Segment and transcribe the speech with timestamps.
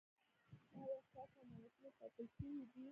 [0.75, 2.79] ایا ستاسو امانتونه ساتل شوي دي؟